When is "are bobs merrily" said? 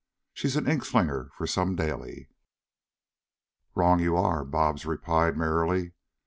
4.17-5.43